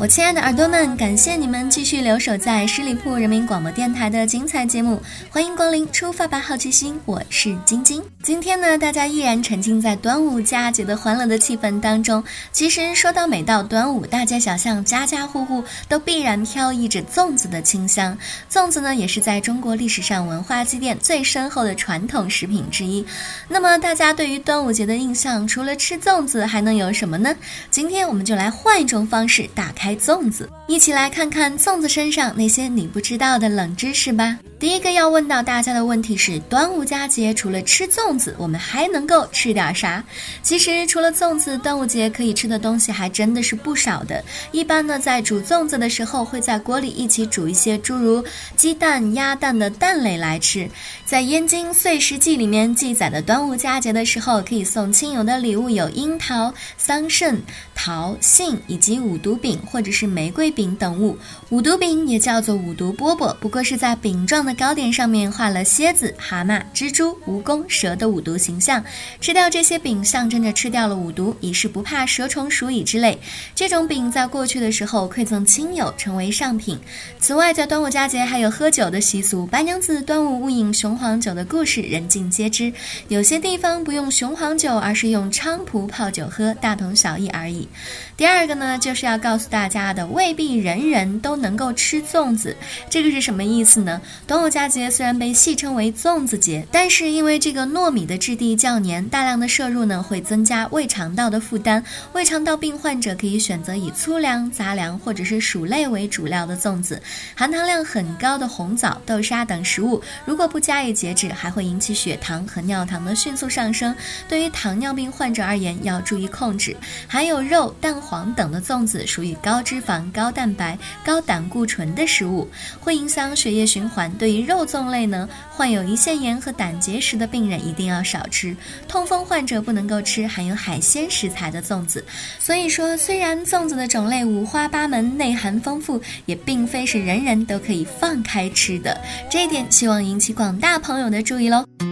[0.00, 6.98] 我亲爱的耳朵们，感谢你们继续留守在十里铺人民广播电台的精彩节目，欢迎光临，出发吧，好奇心！
[7.04, 8.00] 我是晶晶。
[8.22, 12.22] 今天呢，大家依然沉浸在端午佳节的欢乐的气氛当中。
[12.52, 18.16] 其实说到每到端午，大街小巷、家家户户都必然飘溢着粽子的清香。
[18.50, 23.04] 粽子呢，也是在中国历史上文化积淀最深厚的传统食品之一。
[23.48, 27.34] 那么大家对于端午节的印象，除了吃粽子，还能有什么呢？
[27.70, 34.36] 今天我们就来换一种方式打开粽子，一起来看看粽子身上那些你不知道的冷知识吧。
[34.58, 40.02] 第一个要问到大家的问题是：端午佳节除了吃粽子，我们还能够吃点啥？
[40.42, 44.24] 其实除了粽子，端午节可以吃的东西还真的是不少的。
[44.50, 48.24] 一般呢，在煮粽子的时候，会在锅里一起煮一些诸如
[48.56, 50.68] 鸡蛋、鸭蛋的蛋类来吃。
[51.08, 57.34] 在《燕京岁时记》里面记载的端午佳节的时候，可以送亲友的礼物有樱桃、桑葚、
[57.74, 61.16] 桃、杏以及五毒饼或者是玫瑰饼等物。
[61.48, 64.52] 五毒饼也叫做五毒饽饽，不过是在饼状的。
[64.52, 68.84] 糕点上面画了蝎子、蛤蟆、蜘蛛、蜈蚣、蛇的五毒形象，
[69.18, 73.18] 吃掉这些饼象征着吃掉了五毒，以示不怕蛇虫鼠蚁之类。
[73.54, 76.78] 这种饼在过去的时候馈赠亲友，成为上品。
[77.18, 82.72] 此外，在端午佳节还有喝酒的习俗，白娘子端午误饮雄黄酒的故事人尽皆知。
[83.06, 87.68] 有些地方不用雄黄酒，而是用菖蒲泡酒喝，大同小异而已。
[88.16, 92.56] 第二个呢，就是要告诉大家的，未必人人都能够吃粽子。
[92.90, 94.00] 这个是什么意思呢？
[94.26, 101.82] 端午佳节虽然被戏称为粽子节，但是因为这个糯米的质地较黏，大量的摄入呢会增加胃肠道的负担。
[102.12, 107.00] 胃肠道病患者可以选择以粗粮、杂粮或者是薯类为主料的粽子。
[107.36, 113.94] 含糖量很高的红枣、豆沙等食物，如果不加以节制，还会引起血糖和尿糖的迅速上升。
[114.28, 116.74] 对于糖尿病患者而言，要注意控制。
[117.06, 117.98] 含有肉、蛋。
[118.08, 122.48] 黄等的粽子属于高脂肪、高蛋白、高胆固醇的食物，
[122.80, 124.10] 会影响血液循环。
[124.12, 128.56] 对于肉粽类呢，患有胰腺炎和胆结石的病人一定要少吃。
[128.86, 132.02] 痛风患者不能够吃含有海鲜食材的粽子。
[132.38, 138.98] 所以说，虽然粽子的种类五花八门、内涵丰富，也并非是人人都可以放开吃的。
[139.28, 141.87] 这一点希望引起广大朋友的注意喽。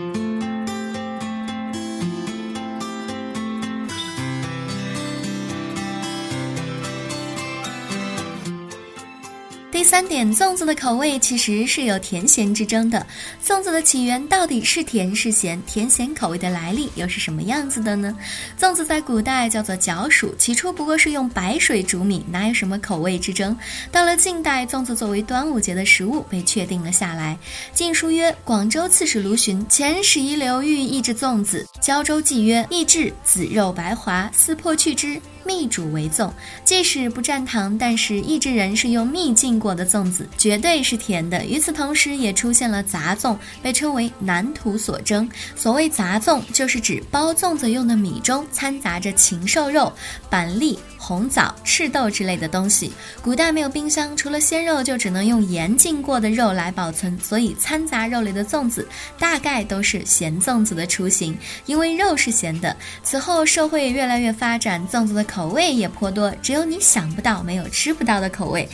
[9.86, 13.06] 三点，粽子的口味其实是有甜咸之争的。
[13.44, 15.62] 粽子的起源到底是甜是咸？
[15.62, 18.14] 甜咸口味的来历又是什么样子的呢？
[18.58, 23.56] 粽子在古代叫做角黍，起初不过是用白水煮米，哪有什么口味之争？
[23.92, 27.38] 到了近代，粽子作为端午节的食物被确定了下来。
[27.76, 36.30] 《晋书》曰：“广州刺史卢循前使遗留欲抑制粽子。”《胶州记》曰：“抑制，紫肉白滑，撕破去汁。”蜜煮为粽，
[36.64, 41.44] 即使不蘸糖，但是意制人是用蜜浸过的粽子，绝对是甜的。
[41.44, 45.28] 与此同时，也出现了杂粽，被称为南土所蒸。
[45.54, 49.92] 所谓杂粽，就是指包粽子用的米中掺杂着禽兽肉、
[50.28, 50.78] 板栗。
[50.98, 52.90] 红枣、赤豆之类的东西，
[53.22, 62.74] 古代没有冰箱，除了鲜肉，就只能用盐浸过的肉来保存，所以掺杂肉类的粽子大概都是咸粽子的雏形，因为肉是咸的。
[63.04, 68.66] 此后社会越来越发展，粽子的口口味也颇多，只有你想不到，没有吃不到的口味。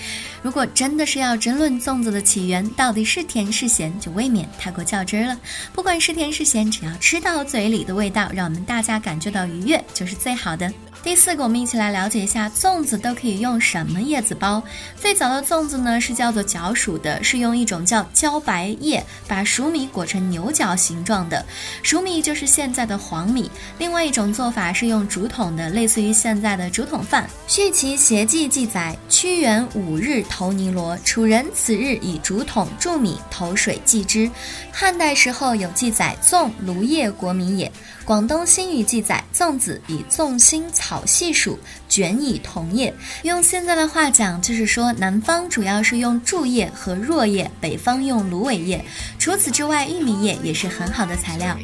[0.43, 5.37] 如果真的是要争论粽子的起源到底是甜是咸，就未免太过较真儿了。
[5.73, 10.73] 不管是甜是咸，只要吃到嘴里的味道，让我们大家感觉到愉悦，就是最好的。
[11.03, 14.63] 第四个，我们一起来了解一下粽子都可以用什么叶子包。
[14.97, 21.45] 最早的粽子呢是叫做角黍的，是用一种叫茭白叶把熟米裹成牛角形状的，
[21.83, 23.51] 熟米就是现在的黄米。
[23.79, 27.25] 另外一种做法是用竹筒的，类似于现在的竹筒饭。
[27.53, 34.31] 《续其邪记》记载，屈原五日投尼罗，楚人此日以竹筒注米，投水祭之。
[34.71, 37.71] 汉代时候有记载，粽芦叶国米也。
[38.05, 41.59] 广东新语记载，粽子以粽心草好系数，
[41.89, 42.95] 卷以桐叶。
[43.23, 48.85] 用现在的话讲，就是说南方主要是用柱叶和箬叶，北方用芦苇叶。
[49.19, 51.57] 除此之外，玉米叶也是很好的材料。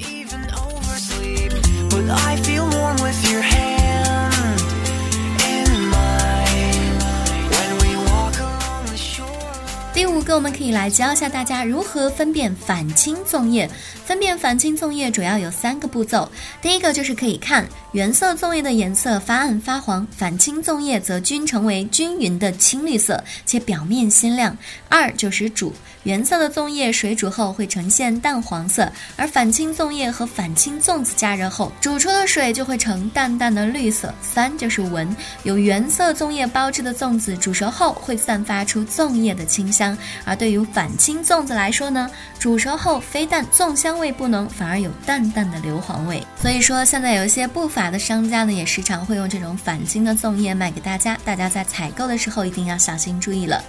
[9.99, 13.69] 第五个，我们可以来教一下大家如何分辨反青粽叶。
[14.07, 16.31] 分辨反青粽叶主要有三个步骤，
[16.63, 24.57] 第一个就是可以看原色粽叶的颜色发暗发黄，反青粽叶则均成为均匀的青绿色，且表面鲜亮。
[24.89, 25.73] 二就是煮
[26.05, 34.15] 原色的粽叶水煮后会呈现淡黄色，而反青粽叶和反青粽子加热后煮出的水就会呈淡淡的绿色。
[34.23, 39.88] 三就是闻有原色粽叶包制的粽子煮熟后会散发出粽叶的清香，
[40.25, 43.99] 而对于反青粽子来说呢，煮熟后非但粽香。
[43.99, 46.25] 味不浓，反而有淡淡的硫磺味。
[46.41, 51.19] 所以说，现在有一些不法的商家呢，也时常会用这种反青的粽叶卖给大家。
[51.25, 53.61] 大家在采购的时候一定要小心注意了。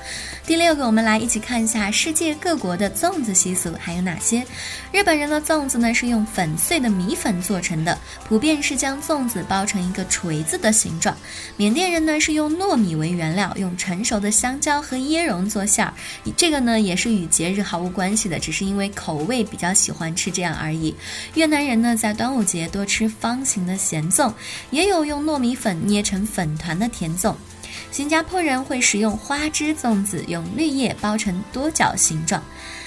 [0.46, 4.46] 第六个，我们来一起看一下世界各国的粽子习俗还有哪些。
[4.92, 11.16] 日本人的粽子呢是用粉碎的米粉做成的，普遍是将粽子包成一个锤子的形状。
[11.58, 15.94] 缅甸人呢是用糯米为原料，用成熟的香蕉和椰蓉做馅儿。
[16.36, 20.10] 这个呢也是与节日毫无关系的，只是因为口味比较喜欢。
[20.20, 20.94] 吃这样而已。
[21.36, 24.34] 越南人呢，在端午节多吃方形的咸粽，
[24.70, 27.36] 也有用糯米粉捏成粉团的甜粽。
[27.92, 32.42] 新加坡人会使用花枝粽子，用绿叶包成多角形状。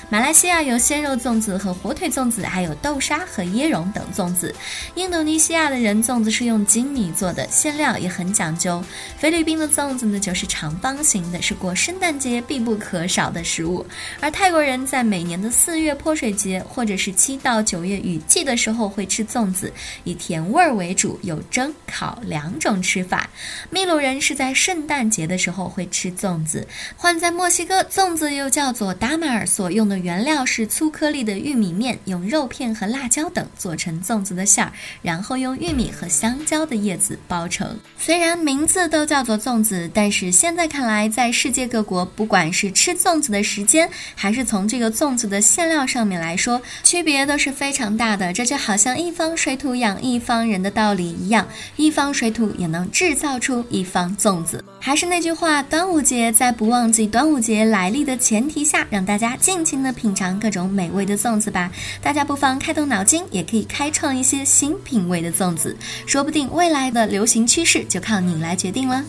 [0.09, 4.55] 马来西亚有鲜肉粽子和火腿粽子，还有豆沙和椰蓉等粽子。
[4.94, 8.85] 印度尼西亚的人粽子是用精米做的，馅料也很讲究。
[9.17, 13.87] 菲律宾的粽子呢就是长方形的，是过圣诞节必不可少的食物。
[14.21, 19.73] 而泰国人在每年的四月泼水节或者是七到九月雨季的时候会吃粽子，
[20.05, 23.31] 以甜味儿为主，有蒸、烤两种吃法。
[23.71, 26.67] 秘鲁人是在圣圣诞节的时候会吃粽子。
[26.96, 29.96] 换在墨西哥，粽子又叫做达马尔，所用的。
[29.96, 37.79] 原料是粗颗粒的玉米面，用肉片和辣椒等做成粽子的馅儿，然后用玉米和香蕉的叶子包成。
[37.96, 48.32] 虽然名字都叫做粽子，但是现在看来，在世界各国，不管是吃粽子的时间，还是从这个粽子的馅料上面来说，区别都是非常大的。
[48.32, 51.46] 这就好像一方水土养一方人的道理一样，
[51.76, 54.64] 一方水土也能制造出一方粽子。
[54.79, 59.93] 还是那句话，端午节在不忘记端午节来历的前提下，让大家尽情的。
[59.93, 61.71] 品尝各种美味的粽子吧，
[62.03, 65.77] 大家不妨开动脑筋，也可以开创一些新品味的粽子，
[66.07, 69.05] 说不定未来的流行趋势就靠你来决定了。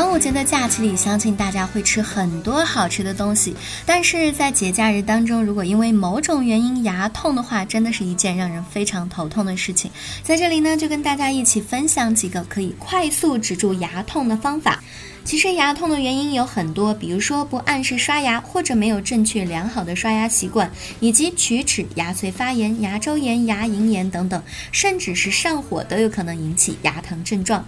[0.00, 3.54] 端午节的假期里，相信大家会吃很多好吃的东西。
[3.84, 9.90] 但是在节假日当中，如果因为某种原因牙痛的话，真的是一件让人非常头痛的事情。
[10.22, 14.82] 在这里呢，就跟大家一起分享几个可以快速止住牙痛的方法。
[15.22, 20.70] 其实牙痛的原因有很多，比如说不按时刷牙，或者没有正确良好的刷牙习惯，
[21.00, 24.42] 以及龋齿、牙髓发炎、牙周炎、牙龈炎等等，
[24.72, 27.62] 甚至是上火都有可能引起牙疼症状。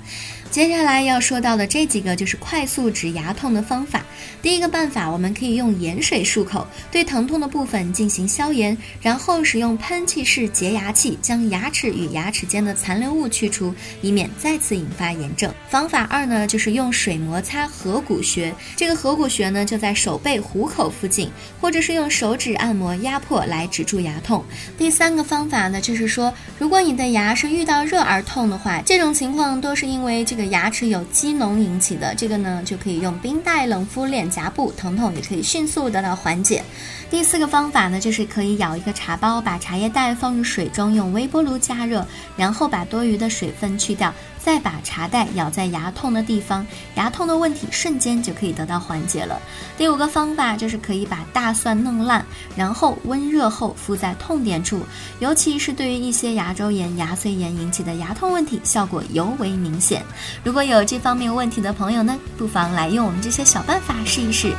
[0.52, 4.04] 接下来要说到的这几个就是快速止牙痛的方法。
[4.42, 15.50] 第一个办法，我们可以用盐水漱口，对疼痛的部分进行消炎，然后使用喷气式洁牙器将牙齿与牙齿间的残留物去除，以免再次引发炎症。
[15.70, 21.30] 方法二呢，就是用水摩擦合谷穴，这个合谷穴呢就在手背虎口附近，
[21.62, 24.44] 或者是用手指按摩压迫来止住牙痛。
[24.76, 30.41] 第三个方法呢，就是说，如果你的牙是遇到热而痛的话，这种情况都是因为这个。
[30.46, 36.62] 牙齿有积脓引起的，这个呢就可以用冰袋冷敷脸颊部，疼痛也可以迅速得到缓解。
[37.10, 42.06] 第四个方法呢，就是可以咬一个茶包，把茶叶袋放入水中，用微波炉加热，
[42.36, 44.12] 然后把多余的水分去掉。
[44.44, 49.40] 再把茶袋咬在牙痛的地方，牙痛的问题瞬间就可以得到缓解了。
[49.78, 52.24] 第五个方法就是可以把大蒜弄烂，
[52.56, 54.80] 然后温热后敷在痛点处，
[55.20, 60.02] 尤其是对于一些牙周炎、牙髓炎引起的牙痛问题，效果尤为明显。
[60.42, 64.52] 如果有这方面问题的朋友呢，不妨来用我们这些小办法试一试。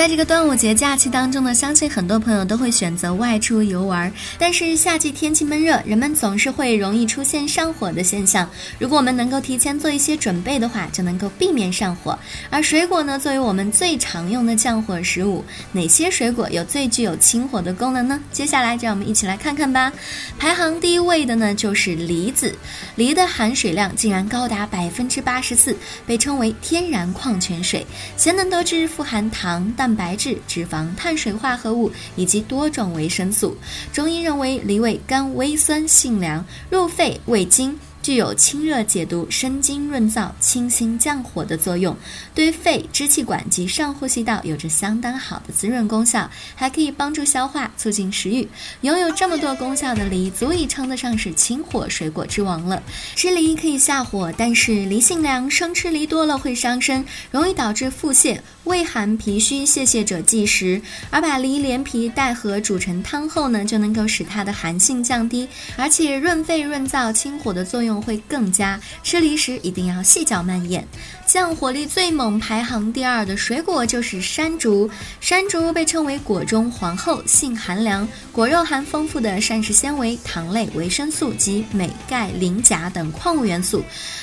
[0.00, 4.10] 在这个端午节假期当中呢，相信很多朋友都会选择外出游玩。
[4.38, 8.48] 但是夏季天气闷热，人们总是会容易出现上火的现象。
[8.78, 12.18] 如果我们能够提前做一些准备的话，就能够避免上火。
[12.48, 18.18] 而水果呢，作为我们最常用的降火食物，哪些水果有最具有清火的功能呢？
[18.32, 19.92] 接下来就让我们一起来看看吧。
[20.38, 22.56] 排行第一位的呢，就是梨子。
[22.94, 25.76] 梨的含水量竟然高达百分之八十四，
[26.06, 27.86] 被称为天然矿泉水。
[28.16, 33.56] 咸能得知富含糖、蛋蛋白质、脂肪、碳水化合物以及多种维生素。
[33.92, 37.76] 中医认为，梨味甘微酸，性凉，入肺胃经。
[38.02, 41.96] 具有清热解毒、生津润燥、清心降火的作用，
[42.34, 48.48] 对肺、支气管及上呼吸道有着相当好的滋润功效，还可以帮助消化、促进食欲。
[48.82, 52.82] 拥有这么多功效的梨，足以称得上是清火水果之王了。
[53.14, 58.38] 吃梨可以下火，但是梨性凉，生吃梨多了会伤身，容易导致腹泻。
[58.64, 60.80] 胃寒脾虚、泄泻者忌食，
[61.10, 68.78] 而把梨连皮带核煮成汤后呢，就能够使它的寒性降低，而且润肺润燥、清火的作用会更加。
[69.02, 70.86] 吃梨时一定要细嚼慢咽。
[71.30, 74.90] 降火力最猛，排行第二的水果就是山竹。
[75.20, 83.80] 山竹被称为果中皇后，性寒凉，果肉含丰富的膳食纤维、糖类、维生素及镁、钙、磷、钾等矿物元素。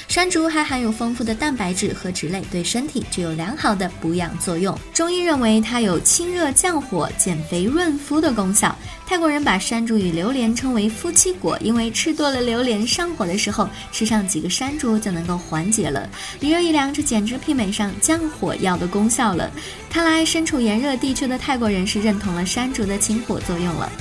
[0.09, 4.77] 山竹还含有丰富的蛋白质和脂类，对身体具有良好的补养作用。
[4.93, 8.77] 中医认为它有清热降火、减肥润肤的功效。
[9.05, 16.09] 泰国人把山竹与榴莲称为夫妻果，因为吃多了榴莲上火的时候，吃上几个山竹就能够缓解了。
[16.41, 19.51] 一热一凉，这简直媲美上降火药的功效了。
[19.87, 23.91] 看来身处炎热地区的泰国人是认同了山竹的清火作用了。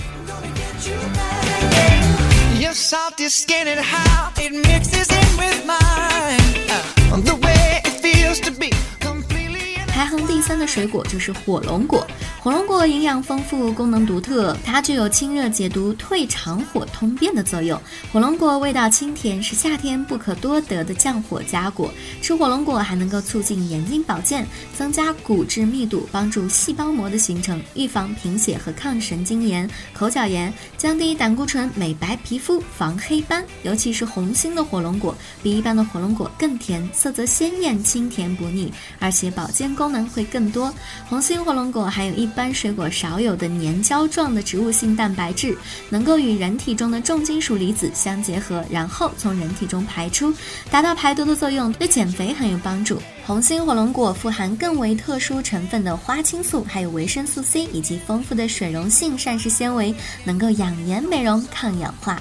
[9.97, 12.07] 排行第三的水果就是火龙果。
[12.39, 17.81] 火龙果营养丰富，功能独特，它具有清热解毒、退肠火、通便的作用。
[18.13, 21.91] 火龙果味道清甜，是夏天不可多得的降火佳果。
[22.21, 33.43] 吃火龙果还能够促进眼睛保健，增加骨质密度，帮助细胞膜的形成，预防贫血和抗神经炎、口角炎，降低胆固醇，美白皮肤，防黑斑。
[33.63, 40.73] 尤其是红心的火龙果，比一般的火龙果更甜，色泽鲜艳，清甜不腻，而且保健功功能会更多。
[41.09, 42.27] 红心火龙果含有一。
[42.37, 45.57] 般水果少有的粘胶状的植物性蛋白质，
[45.89, 50.35] 能够与人体中的重金属离子相结合，然后从人体中排出，
[50.71, 53.01] 达到排毒的作用，对减肥很有帮助。
[53.25, 62.21] 红心火龙果富含更为特殊成分的花青素，还有维生素 C 以及丰富的水溶性膳食纤维，能够养颜美容、抗氧化。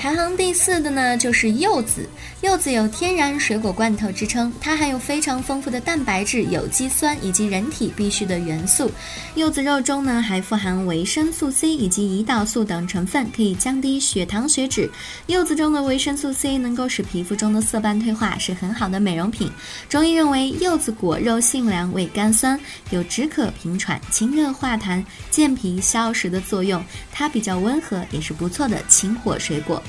[0.00, 2.08] 排行第四的呢，就是柚子。
[2.40, 8.90] 柚子有天然水果罐头之称，它含有非常丰富的蛋白质、有机酸以及人体必需的元素。
[9.34, 14.90] 柚子肉中呢，还富含维生素 C 以及胰岛素等成分，可以降低血糖血脂。
[15.26, 19.52] 柚子中的维生素 C 能够使皮肤中的色斑退化，是很好的美容品。
[19.86, 26.82] 中医认为，柚子果肉性凉，味甘酸，有止渴平喘、清热化痰、健脾消食的作用。
[27.12, 29.82] 它比较温和，也是不错的清火水果。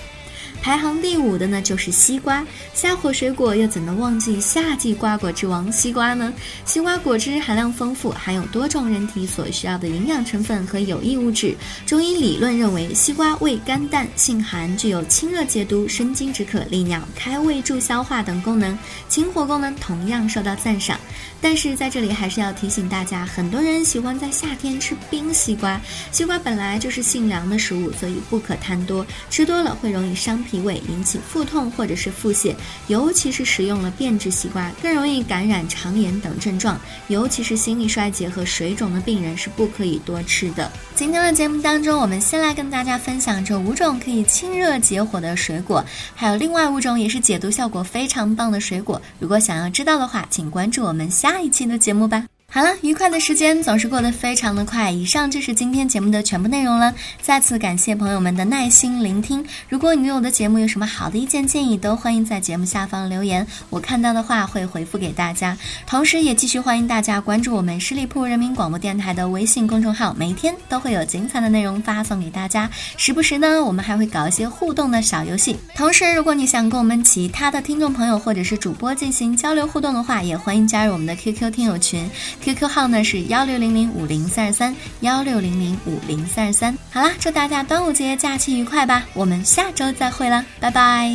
[0.61, 2.45] 排行第五的呢，就是西瓜。
[2.73, 6.31] 夏火水果又怎能忘记夏季瓜果之王西瓜呢？
[6.65, 11.55] 西瓜果汁含量丰富，含有多种人体所需要的营养成分和有益物质。
[11.85, 18.77] 中医理论认为，西瓜味甘淡，性寒，具有清热解毒、生津止渴、利尿、开胃助消化等功能，
[19.09, 20.99] 清火功能同样受到赞赏。
[21.43, 25.81] 但是在这里还是要提醒大家，很多人喜欢在夏天吃冰西瓜。
[26.11, 32.53] 西瓜本来就是性凉的食物，所以不可贪多，吃多了会容易伤脾脾胃，引起腹痛或者是腹泻。
[32.87, 36.77] 尤其是食用了变质西瓜，更容易感染肠炎等症状。
[37.07, 40.69] 尤其是心力衰竭和水肿的病人是不可以多吃的。
[40.93, 49.01] 今天的节目当中，我们先来跟大家分享这五种可以清热解火的水果，还有另外五种也是解毒效果非常棒的水果。
[49.17, 51.09] 如果想要知道的话，请关注我们。
[51.09, 52.40] 下一期的节目吧。
[52.53, 54.91] 好了，愉快的时间总是过得非常的快。
[54.91, 56.93] 以上就是今天节目的全部内容了。
[57.21, 59.41] 再次感谢朋友们的耐心聆听。
[59.69, 65.57] 如果你对我的节目有什么好的意见建议，都欢迎在节目下方留言，我看到的话会回复给大家。
[65.87, 72.69] 同时，也继续欢迎大家关注我们十里铺人民广播电台的微信公众号，每天都会有精彩的内容发送给大家。
[72.97, 75.55] 时不时呢，我们还会搞一些互动的小游戏。
[75.73, 82.09] 同时，如果你想跟我们其他的听众朋友或者是主播进行交流互动的话，也欢迎加入我们的 QQ 听友群。
[82.41, 86.77] ，QQ 号呢是幺六零零五零三二三幺六零零五零三二三。
[86.91, 91.11] 好啦，祝大家端午节假期愉快吧，我们下周再会了，拜拜。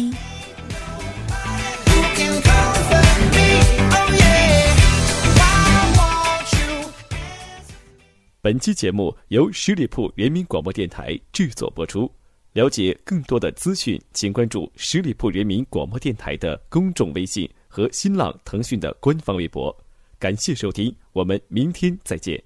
[8.41, 12.09] 本期节目由十里铺人民广播电台制作播出。
[12.53, 19.77] 了解更多的资讯，请关注十里铺人民广播电台的公众微信和新浪、腾讯的官方微博。
[20.19, 22.46] 感谢收听我们明天再见。